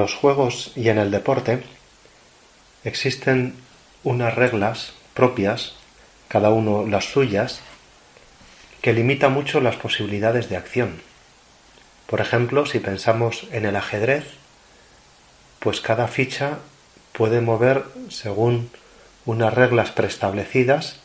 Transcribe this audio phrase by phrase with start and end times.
[0.00, 1.62] Los juegos y en el deporte
[2.84, 3.54] existen
[4.02, 5.74] unas reglas propias,
[6.28, 7.60] cada uno las suyas,
[8.80, 11.02] que limita mucho las posibilidades de acción.
[12.06, 14.24] Por ejemplo, si pensamos en el ajedrez,
[15.58, 16.60] pues cada ficha
[17.12, 18.70] puede mover según
[19.26, 21.00] unas reglas preestablecidas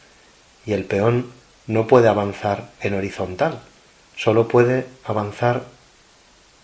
[0.66, 1.34] y el peón
[1.68, 3.60] no puede avanzar en horizontal,
[4.16, 5.64] solo puede avanzar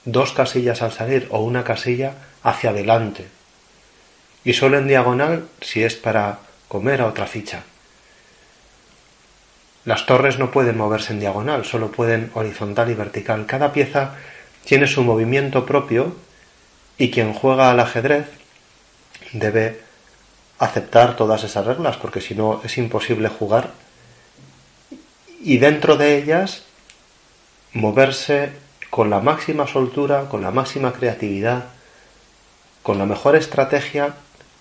[0.06, 2.14] dos casillas al salir o una casilla
[2.44, 3.28] hacia adelante.
[4.44, 7.64] Y solo en diagonal si es para comer a otra ficha.
[9.86, 13.46] Las torres no pueden moverse en diagonal, solo pueden horizontal y vertical.
[13.46, 14.16] Cada pieza
[14.66, 16.16] tiene su movimiento propio
[16.98, 18.28] y quien juega al ajedrez
[19.34, 19.80] debe
[20.60, 23.72] aceptar todas esas reglas porque si no es imposible jugar
[25.44, 26.64] y dentro de ellas
[27.74, 28.52] moverse
[28.92, 31.64] con la máxima soltura, con la máxima creatividad,
[32.84, 34.16] con la mejor estrategia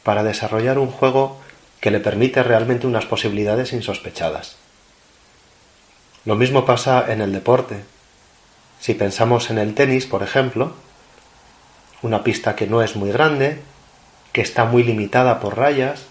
[0.04, 1.38] para desarrollar un juego
[1.80, 4.56] que le permite realmente unas posibilidades insospechadas.
[6.24, 7.82] Lo mismo pasa en el deporte.
[8.78, 10.74] Si pensamos en el tenis, por ejemplo,
[12.02, 13.60] una pista que no es muy grande,
[14.32, 16.04] que está muy limitada por rayas,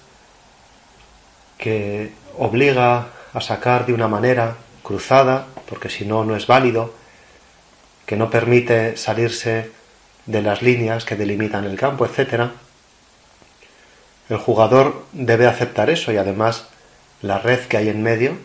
[1.58, 6.94] que obliga a sacar de una manera cruzada, porque si no, no es válido,
[8.10, 9.70] que no permite salirse
[10.26, 12.50] de las líneas que delimitan el campo, etc.
[14.30, 16.70] El jugador debe aceptar eso y además
[17.22, 18.36] la red que hay en medio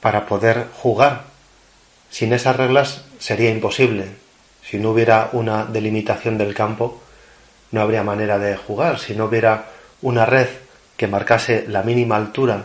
[0.00, 1.24] para poder jugar.
[2.08, 4.06] Sin esas reglas sería imposible.
[4.62, 7.02] Si no hubiera una delimitación del campo,
[7.72, 8.98] no habría manera de jugar.
[8.98, 9.66] Si no hubiera
[10.00, 10.48] una red
[10.96, 12.64] que marcase la mínima altura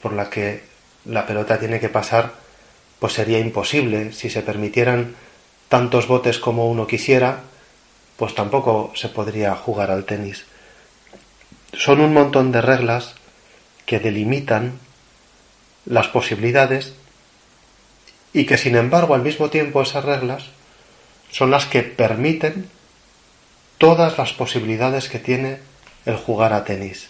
[0.00, 0.64] por la que
[1.04, 2.40] la pelota tiene que pasar,
[3.02, 4.12] pues sería imposible.
[4.12, 5.16] Si se permitieran
[5.68, 7.40] tantos botes como uno quisiera,
[8.16, 10.44] pues tampoco se podría jugar al tenis.
[11.72, 13.16] Son un montón de reglas
[13.86, 14.78] que delimitan
[15.84, 16.92] las posibilidades
[18.32, 20.44] y que sin embargo al mismo tiempo esas reglas
[21.32, 22.70] son las que permiten
[23.78, 25.58] todas las posibilidades que tiene
[26.06, 27.08] el jugar a tenis.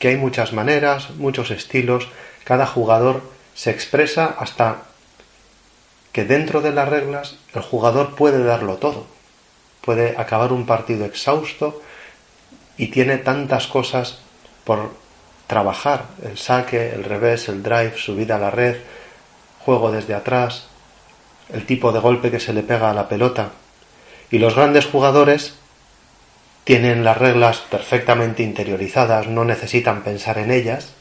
[0.00, 2.08] Que hay muchas maneras, muchos estilos,
[2.42, 3.22] cada jugador
[3.54, 4.87] se expresa hasta
[6.18, 9.06] que dentro de las reglas el jugador puede darlo todo,
[9.82, 11.80] puede acabar un partido exhausto
[12.76, 14.18] y tiene tantas cosas
[14.64, 14.90] por
[15.46, 18.78] trabajar, el saque, el revés, el drive, subida a la red,
[19.60, 20.66] juego desde atrás,
[21.52, 23.52] el tipo de golpe que se le pega a la pelota.
[24.32, 25.54] Y los grandes jugadores
[26.64, 30.94] tienen las reglas perfectamente interiorizadas, no necesitan pensar en ellas,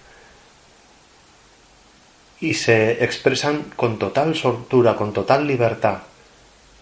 [2.40, 6.00] y se expresan con total soltura, con total libertad.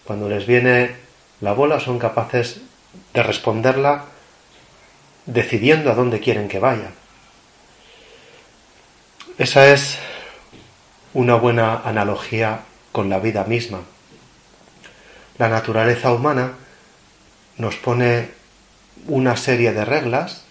[0.04, 0.96] Cuando les viene
[1.40, 2.60] la bola son capaces
[3.12, 4.04] de responderla
[5.26, 6.90] decidiendo a dónde quieren que vaya.
[9.38, 9.98] Esa es
[11.12, 12.60] una buena analogía
[12.92, 13.80] con la vida misma.
[15.38, 16.52] La naturaleza humana
[17.58, 18.30] nos pone
[19.08, 20.44] una serie de reglas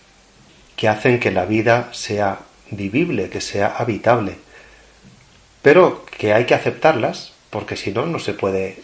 [0.76, 2.40] que hacen que la vida sea
[2.70, 4.45] vivible, que sea habitable
[5.66, 8.78] pero que hay que aceptarlas porque si no no se puede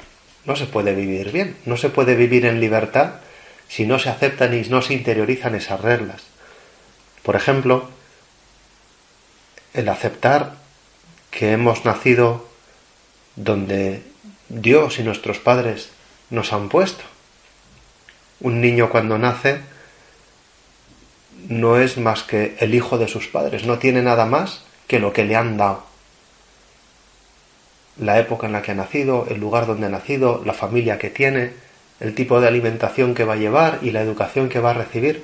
[0.46, 3.18] no se puede vivir bien, no se puede vivir en libertad
[3.68, 6.24] si no se aceptan y no se interiorizan esas reglas.
[7.22, 7.88] Por ejemplo,
[9.76, 10.56] el aceptar
[11.30, 12.48] que hemos nacido
[13.36, 14.02] donde
[14.50, 15.92] Dios y nuestros padres
[16.32, 17.04] nos han puesto.
[18.40, 19.62] Un niño cuando nace
[21.48, 25.14] no es más que el hijo de sus padres, no tiene nada más que lo
[25.14, 25.91] que le han dado
[28.02, 31.12] la época en la que ha nacido, el lugar donde ha nacido, la familia que
[31.12, 31.54] tiene,
[32.00, 35.24] el tipo de alimentación que va a llevar y la educación que va a recibir,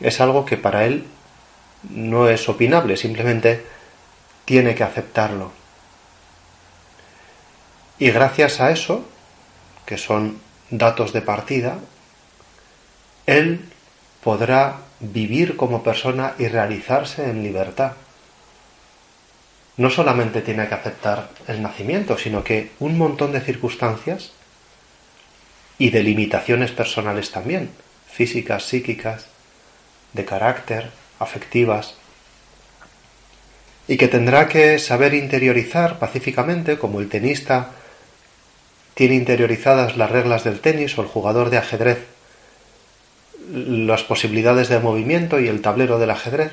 [0.00, 1.04] es algo que para él
[1.90, 3.62] no es opinable, simplemente
[4.46, 5.52] tiene que aceptarlo.
[7.98, 9.04] Y gracias a eso,
[9.84, 10.38] que son
[10.70, 11.78] datos de partida,
[13.26, 13.60] él
[14.24, 17.92] podrá vivir como persona y realizarse en libertad.
[19.76, 24.32] No solamente tiene que aceptar el nacimiento, sino que un montón de circunstancias
[25.78, 27.70] y de limitaciones personales también,
[28.10, 29.26] físicas, psíquicas,
[30.14, 31.94] de carácter, afectivas,
[33.88, 37.70] y que tendrá que saber interiorizar pacíficamente, como el tenista
[38.94, 41.98] tiene interiorizadas las reglas del tenis o el jugador de ajedrez
[43.52, 46.52] las posibilidades de movimiento y el tablero del ajedrez,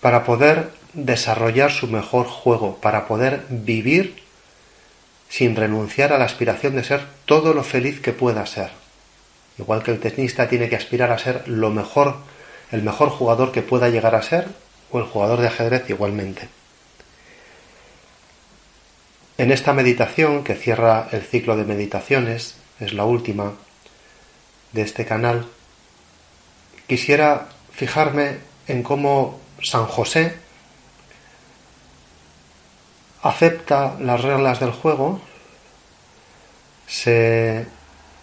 [0.00, 4.22] para poder desarrollar su mejor juego, para poder vivir
[5.28, 8.70] sin renunciar a la aspiración de ser todo lo feliz que pueda ser.
[9.58, 12.16] Igual que el tenista tiene que aspirar a ser lo mejor,
[12.72, 14.48] el mejor jugador que pueda llegar a ser,
[14.90, 16.48] o el jugador de ajedrez igualmente.
[19.38, 23.52] En esta meditación que cierra el ciclo de meditaciones, es la última
[24.72, 25.46] de este canal,
[26.86, 30.45] quisiera fijarme en cómo San José
[33.28, 35.20] acepta las reglas del juego,
[36.86, 37.66] se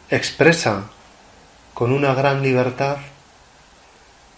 [0.10, 0.90] expresa
[1.74, 2.98] con una gran libertad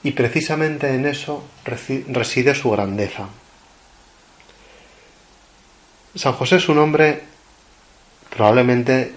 [0.03, 3.27] y precisamente en eso reside su grandeza.
[6.15, 7.23] San José es un hombre
[8.29, 9.13] probablemente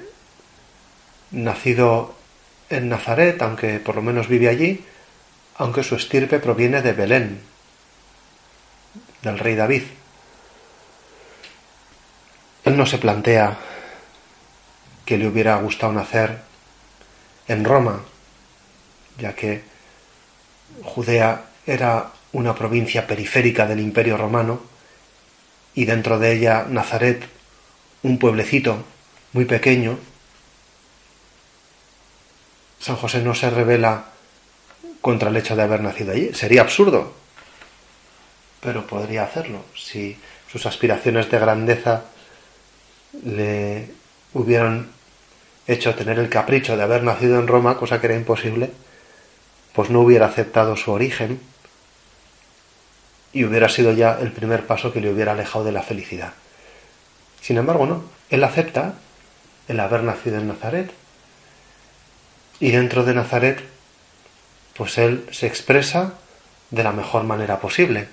[1.31, 2.15] nacido
[2.71, 4.85] en Nazaret, aunque por lo menos vive allí,
[5.57, 7.41] aunque su estirpe proviene de Belén,
[9.23, 9.83] del rey David.
[12.77, 13.57] No se plantea
[15.05, 16.39] que le hubiera gustado nacer
[17.49, 18.03] en Roma,
[19.19, 19.63] ya que
[20.83, 24.61] Judea era una provincia periférica del imperio romano
[25.75, 27.25] y dentro de ella Nazaret,
[28.03, 28.85] un pueblecito
[29.33, 29.99] muy pequeño.
[32.81, 34.05] San José no se revela
[35.01, 36.35] contra el hecho de haber nacido allí.
[36.35, 37.15] Sería absurdo,
[38.61, 40.19] pero podría hacerlo si
[40.53, 42.05] sus aspiraciones de grandeza
[43.25, 43.89] le
[44.35, 44.89] hubieran
[45.67, 48.71] hecho tener el capricho de haber nacido en Roma, cosa que era imposible,
[49.73, 51.41] pues no hubiera aceptado su origen
[53.33, 56.33] y hubiera sido ya el primer paso que le hubiera alejado de la felicidad.
[57.41, 58.95] Sin embargo, no, él acepta
[59.69, 60.91] el haber nacido en Nazaret
[62.61, 63.63] y dentro de Nazaret
[64.75, 66.15] pues él se expresa
[66.71, 68.09] de la mejor manera posible.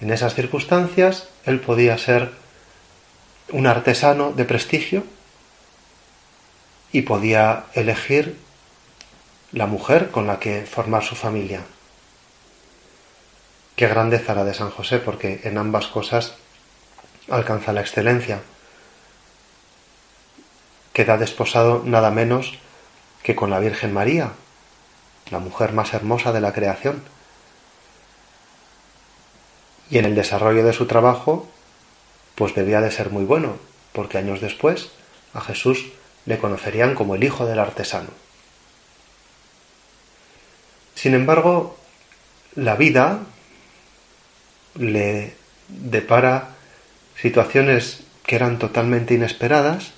[0.00, 2.32] En esas circunstancias, él podía ser
[3.52, 5.04] un artesano de prestigio
[6.92, 8.36] y podía elegir
[9.52, 11.62] la mujer con la que formar su familia.
[13.76, 16.34] Qué grandeza la de San José, porque en ambas cosas
[17.30, 18.40] alcanza la excelencia.
[20.92, 22.58] Queda desposado nada menos
[23.22, 24.32] que con la Virgen María,
[25.30, 27.02] la mujer más hermosa de la creación.
[29.88, 31.48] Y en el desarrollo de su trabajo,
[32.40, 33.58] pues debía de ser muy bueno,
[33.92, 34.88] porque años después
[35.34, 35.88] a Jesús
[36.24, 38.08] le conocerían como el hijo del artesano.
[40.94, 41.76] Sin embargo,
[42.54, 43.24] la vida
[44.74, 45.34] le
[45.68, 46.52] depara
[47.14, 49.90] situaciones que eran totalmente inesperadas,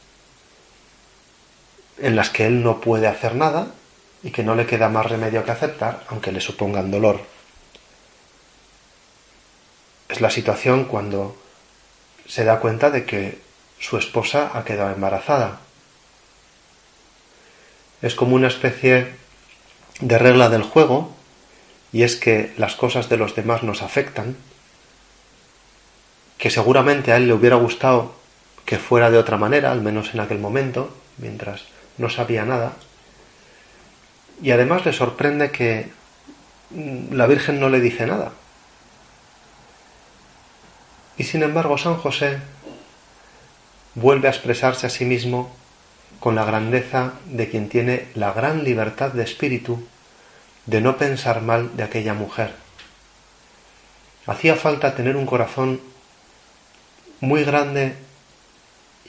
[1.98, 3.68] en las que él no puede hacer nada,
[4.24, 7.20] y que no le queda más remedio que aceptar, aunque le supongan dolor.
[10.08, 11.40] Es la situación cuando
[12.26, 13.38] se da cuenta de que
[13.78, 15.60] su esposa ha quedado embarazada.
[18.00, 19.08] Es como una especie
[20.00, 21.14] de regla del juego,
[21.92, 24.36] y es que las cosas de los demás nos afectan,
[26.38, 28.14] que seguramente a él le hubiera gustado
[28.64, 31.62] que fuera de otra manera, al menos en aquel momento, mientras
[31.98, 32.72] no sabía nada,
[34.42, 35.90] y además le sorprende que
[36.70, 38.32] mm, la Virgen no le dice nada.
[41.18, 42.38] Y sin embargo San José
[43.94, 45.54] vuelve a expresarse a sí mismo
[46.20, 49.84] con la grandeza de quien tiene la gran libertad de espíritu
[50.66, 52.54] de no pensar mal de aquella mujer.
[54.26, 55.80] Hacía falta tener un corazón
[57.20, 57.96] muy grande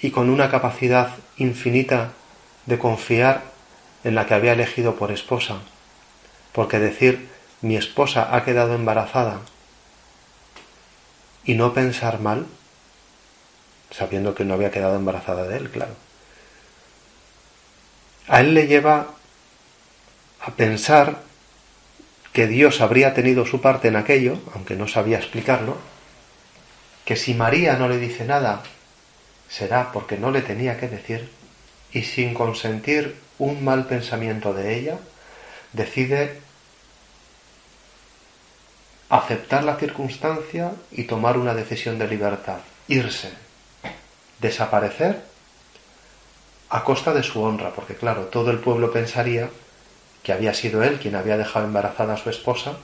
[0.02, 2.12] y con una capacidad infinita
[2.66, 3.44] de confiar
[4.04, 5.58] en la que había elegido por esposa,
[6.52, 7.30] porque decir
[7.62, 9.40] mi esposa ha quedado embarazada
[11.46, 12.46] y no pensar mal,
[13.92, 15.94] sabiendo que no había quedado embarazada de él, claro.
[18.28, 19.08] A él le lleva
[20.42, 21.20] a pensar
[22.32, 25.78] que Dios habría tenido su parte en aquello, aunque no sabía explicarlo,
[27.06, 28.64] que si María no le dice nada,
[29.50, 31.30] será porque no le tenía que decir,
[31.92, 34.98] y sin consentir un mal pensamiento de ella,
[35.74, 36.40] decide
[39.18, 43.32] aceptar la circunstancia y tomar una decisión de libertad, irse,
[44.40, 45.22] desaparecer
[46.70, 49.52] a costa de su honra, porque claro, todo el pueblo pensaría
[50.24, 52.78] que había sido él quien había dejado embarazada a su esposa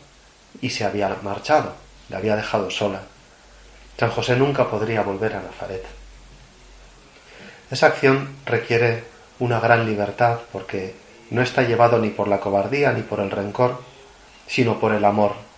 [0.61, 1.73] y se había marchado,
[2.09, 3.01] la había dejado sola.
[3.97, 5.83] San José nunca podría volver a Nazaret.
[7.71, 9.03] Esa acción requiere
[9.39, 10.93] una gran libertad porque
[11.31, 13.81] no está llevado ni por la cobardía ni por el rencor,
[14.45, 15.48] sino por el amor.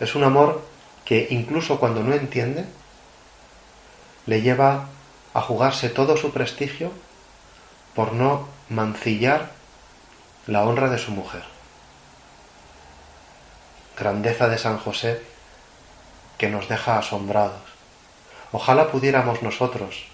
[0.00, 0.64] Es un amor
[1.04, 2.64] que incluso cuando no entiende,
[4.26, 4.88] le lleva
[5.34, 6.92] a jugarse todo su prestigio
[7.94, 9.50] por no mancillar
[10.46, 11.42] la honra de su mujer.
[13.98, 15.22] Grandeza de San José
[16.36, 17.60] que nos deja asombrados.
[18.52, 20.04] Ojalá pudiéramos nosotros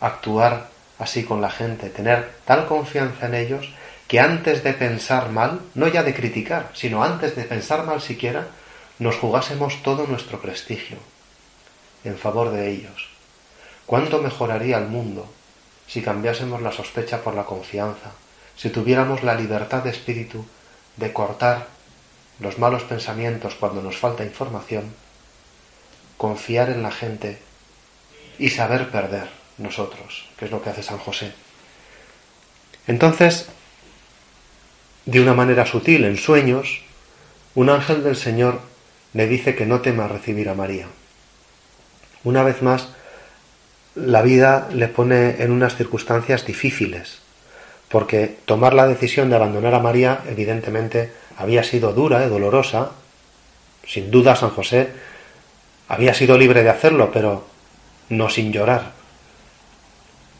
[0.00, 0.68] actuar
[0.98, 3.68] así con la gente, tener tal confianza en ellos
[4.08, 8.48] que antes de pensar mal, no ya de criticar, sino antes de pensar mal siquiera,
[9.00, 10.98] nos jugásemos todo nuestro prestigio
[12.04, 13.08] en favor de ellos.
[13.86, 15.26] ¿Cuánto mejoraría el mundo
[15.88, 18.12] si cambiásemos la sospecha por la confianza,
[18.56, 20.44] si tuviéramos la libertad de espíritu
[20.96, 21.66] de cortar
[22.38, 24.94] los malos pensamientos cuando nos falta información,
[26.16, 27.38] confiar en la gente
[28.38, 29.28] y saber perder
[29.58, 31.32] nosotros, que es lo que hace San José.
[32.86, 33.48] Entonces,
[35.06, 36.82] de una manera sutil, en sueños,
[37.54, 38.69] un ángel del Señor
[39.12, 40.86] le dice que no tema recibir a María.
[42.22, 42.88] Una vez más,
[43.94, 47.18] la vida le pone en unas circunstancias difíciles,
[47.88, 52.92] porque tomar la decisión de abandonar a María evidentemente había sido dura y dolorosa.
[53.84, 54.90] Sin duda San José
[55.88, 57.46] había sido libre de hacerlo, pero
[58.10, 58.92] no sin llorar.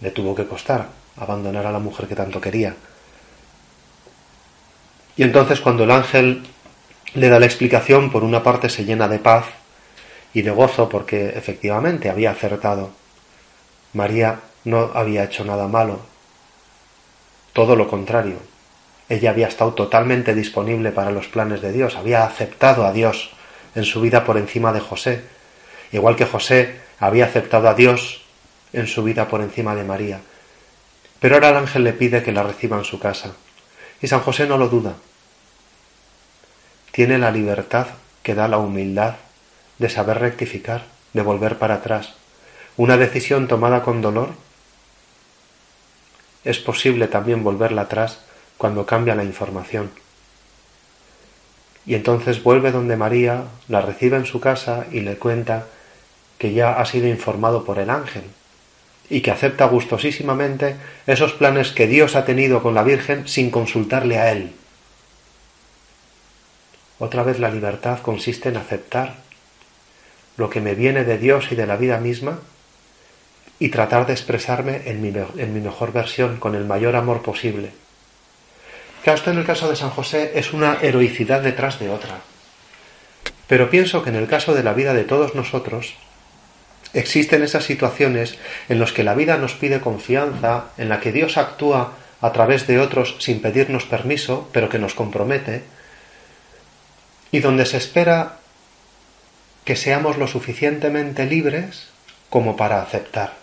[0.01, 2.77] Le tuvo que costar abandonar a la mujer que tanto quería.
[5.17, 6.43] Y entonces cuando el ángel
[7.15, 9.47] le da la explicación, por una parte se llena de paz
[10.33, 12.91] y de gozo porque efectivamente había acertado.
[13.93, 16.01] María no había hecho nada malo,
[17.53, 18.37] todo lo contrario.
[19.09, 23.31] Ella había estado totalmente disponible para los planes de Dios, había aceptado a Dios
[23.75, 25.25] en su vida por encima de José,
[25.91, 28.23] igual que José había aceptado a Dios
[28.73, 30.21] en su vida por encima de María.
[31.19, 33.33] Pero ahora el ángel le pide que la reciba en su casa.
[34.01, 34.95] Y San José no lo duda.
[37.01, 37.87] Tiene la libertad
[38.23, 39.15] que da la humildad
[39.79, 42.13] de saber rectificar, de volver para atrás,
[42.77, 44.29] una decisión tomada con dolor,
[46.45, 48.21] es posible también volverla atrás
[48.59, 49.91] cuando cambia la información.
[51.87, 55.69] Y entonces vuelve donde María, la recibe en su casa y le cuenta
[56.37, 58.25] que ya ha sido informado por el ángel
[59.09, 60.77] y que acepta gustosísimamente
[61.07, 64.53] esos planes que Dios ha tenido con la Virgen sin consultarle a él.
[67.01, 69.15] Otra vez la libertad consiste en aceptar
[70.37, 72.41] lo que me viene de Dios y de la vida misma
[73.59, 77.71] y tratar de expresarme en mi, mejor versión, con el mayor amor posible.
[79.03, 82.21] Claro, esto en el caso de San José es una heroicidad detrás de otra.
[83.49, 85.95] Pero pienso que en el caso de la vida de todos nosotros,
[86.93, 88.37] existen esas situaciones
[88.69, 92.67] en las que la vida nos pide confianza, en la que Dios actúa a través
[92.67, 95.63] de otros sin pedirnos permiso, pero que nos compromete,
[97.33, 98.37] y donde se espera
[99.65, 101.89] que seamos lo suficientemente libres
[102.29, 103.35] como para aceptar.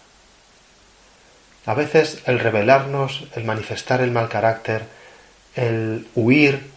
[1.66, 4.84] A veces el rebelarnos, el manifestar el mal carácter,
[5.56, 6.70] el huir,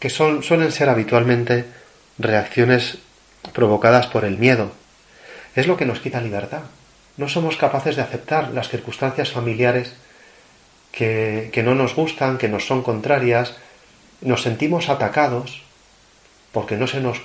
[0.00, 1.66] que son, suelen ser habitualmente
[2.18, 2.98] reacciones
[3.52, 4.72] provocadas por el miedo,
[5.54, 6.62] es lo que nos quita libertad.
[7.16, 9.94] No somos capaces de aceptar las circunstancias familiares
[10.90, 13.54] que, que no nos gustan, que nos son contrarias,
[14.22, 15.62] nos sentimos atacados
[16.52, 17.20] porque no se nos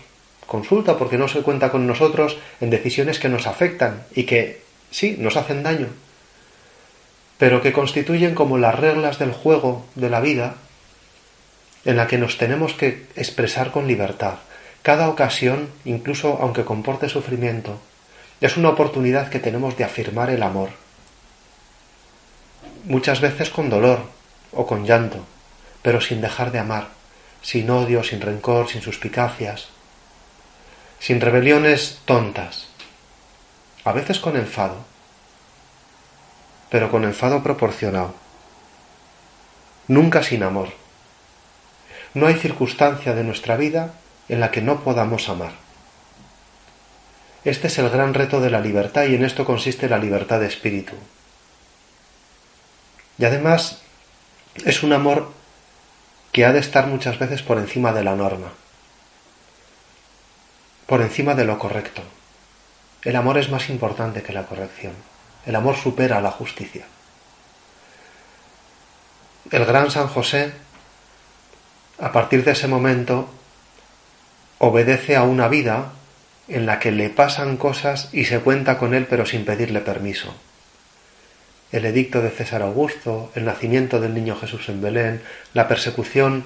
[0.46, 5.16] consulta, porque no se cuenta con nosotros en decisiones que nos afectan y que sí,
[5.20, 5.88] nos hacen daño
[7.38, 10.56] pero que constituyen como las reglas del juego de la vida
[11.86, 14.36] en la que nos tenemos que expresar con libertad.
[14.82, 17.80] Cada ocasión, incluso aunque comporte sufrimiento,
[18.42, 20.70] es una oportunidad que tenemos de afirmar el amor.
[22.86, 24.02] Muchas veces con dolor
[24.52, 25.20] o con llanto,
[25.82, 26.90] pero sin dejar de amar,
[27.48, 29.70] sin odio, sin rencor, sin suspicacias,
[31.00, 32.68] sin rebeliones tontas,
[33.86, 34.76] a veces con enfado,
[36.70, 38.14] pero con enfado proporcionado.
[39.88, 40.74] Nunca sin amor.
[42.14, 43.94] No hay circunstancia de nuestra vida
[44.28, 45.54] en la que no podamos amar.
[47.46, 50.48] Este es el gran reto de la libertad y en esto consiste la libertad de
[50.48, 50.96] espíritu.
[53.18, 53.80] Y además
[54.66, 55.37] es un amor
[56.38, 58.52] que ha de estar muchas veces por encima de la norma.
[60.86, 62.04] por encima de lo correcto.
[63.04, 64.94] El amor es más importante que la corrección.
[65.48, 66.86] El amor supera la justicia.
[69.50, 70.54] El gran San José,
[72.00, 73.28] a partir de ese momento,
[74.60, 75.94] obedece a una vida
[76.48, 80.36] en la que le pasan cosas y se cuenta con él pero sin pedirle permiso.
[81.72, 85.22] El edicto de César Augusto, el nacimiento del niño Jesús en Belén,
[85.54, 86.46] la persecución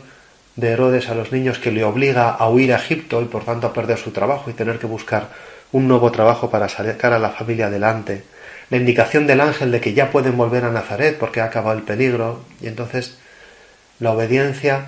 [0.55, 3.67] de Herodes a los niños que le obliga a huir a Egipto y por tanto
[3.67, 5.29] a perder su trabajo y tener que buscar
[5.71, 8.23] un nuevo trabajo para sacar a la familia adelante,
[8.69, 11.83] la indicación del ángel de que ya pueden volver a Nazaret porque ha acabado el
[11.83, 13.17] peligro y entonces
[13.99, 14.87] la obediencia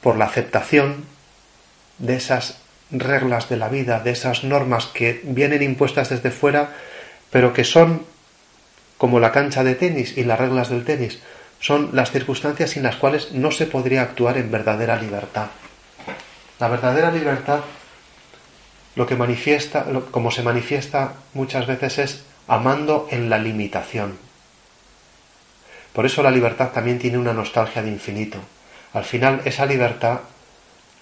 [0.00, 1.04] por la aceptación
[1.98, 2.58] de esas
[2.90, 6.70] reglas de la vida, de esas normas que vienen impuestas desde fuera,
[7.30, 8.02] pero que son
[8.98, 11.20] como la cancha de tenis y las reglas del tenis,
[11.60, 15.48] son las circunstancias sin las cuales no se podría actuar en verdadera libertad.
[16.58, 17.60] La verdadera libertad,
[18.94, 24.18] lo que manifiesta, como se manifiesta muchas veces es amando en la limitación.
[25.92, 28.38] Por eso la libertad también tiene una nostalgia de infinito.
[28.92, 30.20] Al final esa libertad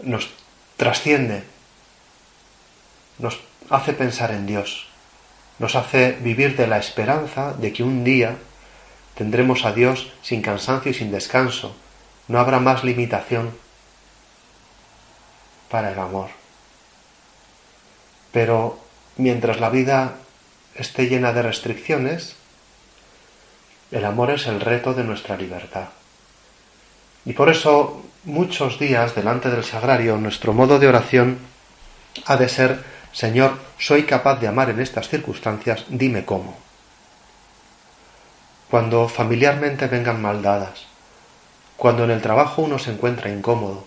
[0.03, 0.31] nos
[0.77, 1.45] trasciende,
[3.19, 4.87] nos hace pensar en Dios,
[5.59, 8.37] nos hace vivir de la esperanza de que un día
[9.15, 11.77] tendremos a Dios sin cansancio y sin descanso,
[12.29, 13.51] no habrá más limitación
[15.71, 16.31] para el amor.
[18.33, 18.81] Pero
[19.17, 20.17] mientras la vida
[20.75, 22.37] esté llena de restricciones,
[23.93, 25.89] el amor es el reto de nuestra libertad.
[27.25, 31.39] Y por eso muchos días delante del sagrario nuestro modo de oración
[32.27, 32.83] ha de ser,
[33.15, 36.59] Señor, soy capaz de amar en estas circunstancias, dime cómo.
[38.69, 40.87] Cuando familiarmente vengan maldadas,
[41.77, 43.85] cuando en el trabajo uno se encuentra incómodo,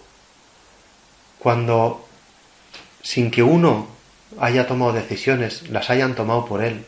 [1.40, 2.08] cuando
[3.04, 3.88] sin que uno
[4.40, 6.86] haya tomado decisiones, las hayan tomado por él,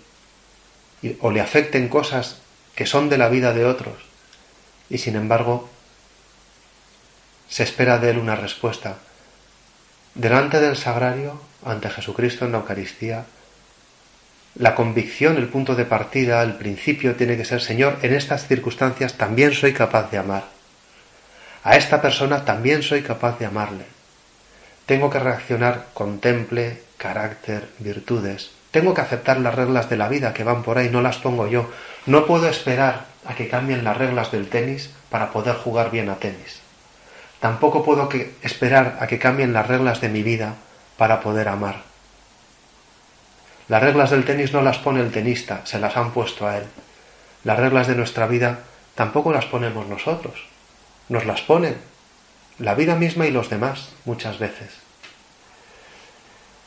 [1.19, 2.37] o le afecten cosas
[2.73, 3.95] que son de la vida de otros,
[4.89, 5.69] y sin embargo
[7.49, 8.97] se espera de él una respuesta.
[10.15, 13.25] Delante del sagrario, ante Jesucristo en la Eucaristía,
[14.55, 19.13] la convicción, el punto de partida, el principio tiene que ser, Señor, en estas circunstancias
[19.13, 20.45] también soy capaz de amar.
[21.63, 23.85] A esta persona también soy capaz de amarle.
[24.85, 28.51] Tengo que reaccionar con temple, carácter, virtudes.
[28.71, 31.47] Tengo que aceptar las reglas de la vida que van por ahí, no las pongo
[31.47, 31.69] yo.
[32.05, 36.15] No puedo esperar a que cambien las reglas del tenis para poder jugar bien a
[36.15, 36.61] tenis.
[37.39, 38.09] Tampoco puedo
[38.41, 40.55] esperar a que cambien las reglas de mi vida
[40.97, 41.83] para poder amar.
[43.69, 46.63] Las reglas del tenis no las pone el tenista, se las han puesto a él.
[47.43, 48.59] Las reglas de nuestra vida
[48.95, 50.45] tampoco las ponemos nosotros,
[51.07, 51.77] nos las ponen
[52.57, 54.69] la vida misma y los demás muchas veces.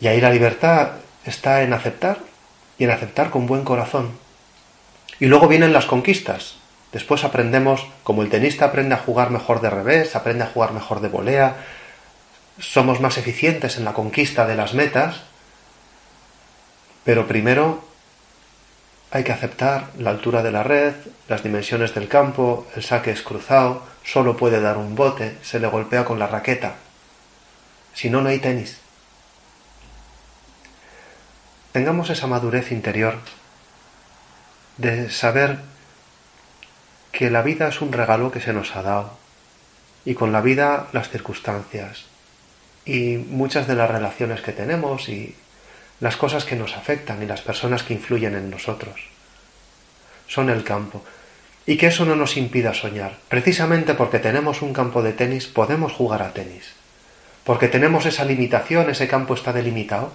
[0.00, 0.92] Y ahí la libertad
[1.24, 2.18] está en aceptar
[2.78, 4.10] y en aceptar con buen corazón.
[5.20, 6.56] Y luego vienen las conquistas,
[6.92, 11.00] Después aprendemos, como el tenista aprende a jugar mejor de revés, aprende a jugar mejor
[11.00, 11.56] de volea,
[12.58, 15.22] somos más eficientes en la conquista de las metas,
[17.04, 17.82] pero primero
[19.10, 20.94] hay que aceptar la altura de la red,
[21.28, 25.66] las dimensiones del campo, el saque es cruzado, solo puede dar un bote, se le
[25.68, 26.74] golpea con la raqueta.
[27.94, 28.78] Si no, no hay tenis.
[31.72, 33.16] Tengamos esa madurez interior
[34.76, 35.58] de saber
[37.12, 39.18] que la vida es un regalo que se nos ha dado
[40.04, 42.06] y con la vida las circunstancias
[42.84, 45.36] y muchas de las relaciones que tenemos y
[46.00, 48.96] las cosas que nos afectan y las personas que influyen en nosotros.
[50.26, 51.04] Son el campo.
[51.64, 53.18] Y que eso no nos impida soñar.
[53.28, 56.72] Precisamente porque tenemos un campo de tenis podemos jugar a tenis.
[57.44, 60.10] Porque tenemos esa limitación, ese campo está delimitado.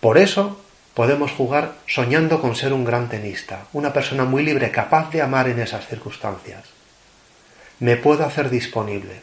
[0.00, 0.63] Por eso
[0.94, 5.48] podemos jugar soñando con ser un gran tenista, una persona muy libre, capaz de amar
[5.48, 6.62] en esas circunstancias.
[7.80, 9.20] Me puedo hacer disponible.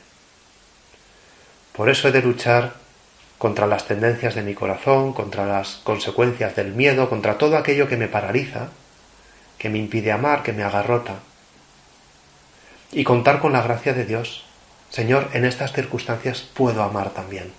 [1.74, 2.74] Por eso he de luchar
[3.38, 7.98] contra las tendencias de mi corazón, contra las consecuencias del miedo, contra todo aquello que
[7.98, 8.68] me paraliza,
[9.58, 11.16] que me impide amar, que me agarrota.
[12.92, 14.44] Y contar con la gracia de Dios.
[14.90, 17.54] Señor, en estas circunstancias puedo amar también.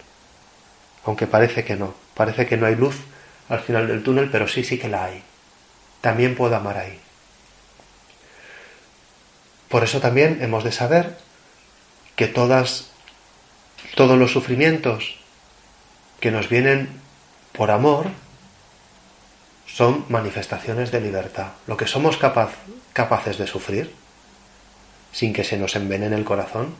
[1.07, 3.01] Aunque parece que no, parece que no hay luz
[3.53, 5.23] al final del túnel, pero sí, sí que la hay.
[6.01, 6.99] También puedo amar ahí.
[9.69, 11.19] Por eso también hemos de saber
[12.17, 12.89] que todos
[13.97, 15.17] los sufrimientos
[16.19, 16.89] que nos vienen
[17.53, 18.07] por amor
[19.67, 21.49] son manifestaciones de libertad.
[21.67, 23.95] Lo que somos capaces de sufrir
[25.13, 26.75] sin que se nos envenene el corazón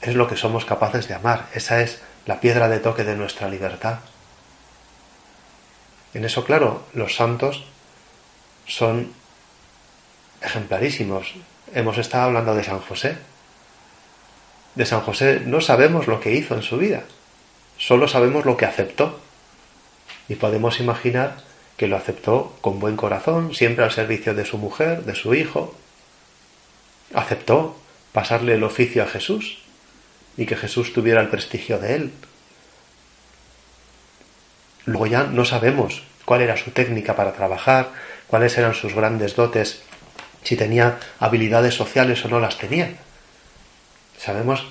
[0.00, 1.46] es lo que somos capaces de amar.
[1.54, 4.00] Esa es la piedra de toque de nuestra libertad.
[6.14, 7.64] En eso, claro, los santos
[8.66, 9.12] son
[10.42, 11.34] ejemplarísimos.
[11.74, 13.16] Hemos estado hablando de San José.
[14.74, 17.02] De San José no sabemos lo que hizo en su vida,
[17.76, 19.20] solo sabemos lo que aceptó.
[20.28, 21.38] Y podemos imaginar
[21.76, 25.74] que lo aceptó con buen corazón, siempre al servicio de su mujer, de su hijo.
[27.14, 27.76] Aceptó
[28.12, 29.58] pasarle el oficio a Jesús
[30.36, 32.12] y que Jesús tuviera el prestigio de él.
[34.84, 37.90] Luego ya no sabemos cuál era su técnica para trabajar,
[38.26, 39.82] cuáles eran sus grandes dotes,
[40.42, 42.94] si tenía habilidades sociales o no las tenía.
[44.18, 44.66] Sabemos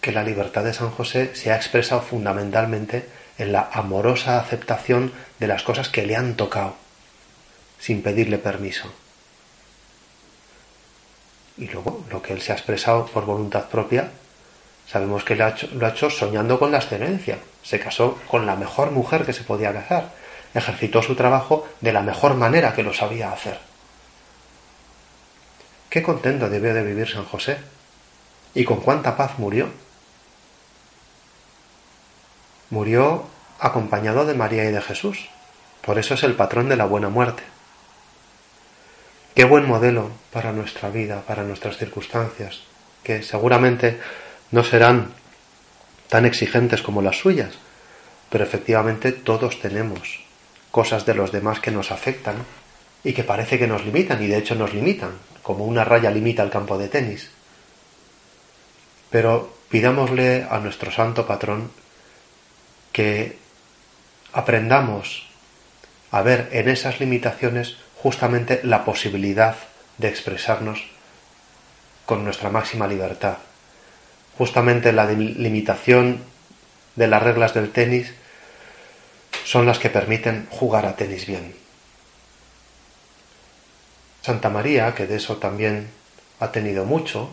[0.00, 5.46] que la libertad de San José se ha expresado fundamentalmente en la amorosa aceptación de
[5.46, 6.76] las cosas que le han tocado,
[7.78, 8.92] sin pedirle permiso.
[11.56, 14.10] Y luego lo que él se ha expresado por voluntad propia,
[14.86, 17.38] sabemos que lo ha, hecho, soñando con la excelencia.
[17.62, 20.10] Se casó con la mejor mujer que se podía casar.
[20.54, 23.58] Ejercitó su trabajo de la mejor manera que lo sabía hacer.
[25.88, 27.58] Qué contento debió de vivir San José.
[28.54, 29.68] Y con cuánta paz murió.
[32.70, 33.26] Murió
[33.58, 35.28] acompañado de María y de Jesús.
[35.82, 37.42] Por eso es el patrón de la buena muerte.
[39.34, 42.60] Qué buen modelo para nuestra vida, para nuestras circunstancias,
[43.02, 44.00] que seguramente
[44.54, 45.10] no serán
[46.08, 47.54] tan exigentes como las suyas,
[48.30, 50.20] pero efectivamente todos tenemos
[50.70, 52.36] cosas de los demás que nos afectan
[53.02, 55.10] y que parece que nos limitan, y de hecho nos limitan,
[55.42, 57.30] como una raya limita el campo de tenis.
[59.10, 61.72] Pero pidámosle a nuestro santo patrón
[62.92, 63.36] que
[64.32, 65.26] aprendamos
[66.12, 69.56] a ver en esas limitaciones justamente la posibilidad
[69.98, 70.84] de expresarnos
[72.06, 73.38] con nuestra máxima libertad.
[74.38, 76.20] Justamente la limitación
[76.96, 78.12] de las reglas del tenis
[79.44, 81.54] son las que permiten jugar a tenis bien.
[84.22, 85.88] Santa María, que de eso también
[86.40, 87.30] ha tenido mucho,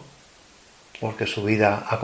[1.00, 2.00] porque su vida ha,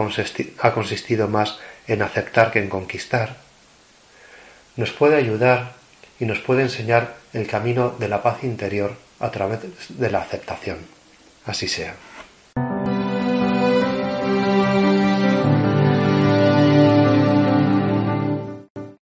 [0.73, 3.35] consistido más en aceptar que en conquistar,
[4.75, 5.73] nos puede ayudar
[6.19, 10.79] y nos puede enseñar el camino de la paz interior a través de la aceptación.
[11.45, 11.95] Así sea.